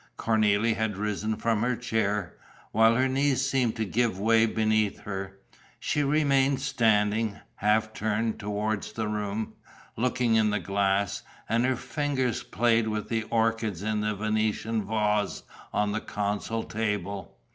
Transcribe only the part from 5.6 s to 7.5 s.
She remained standing,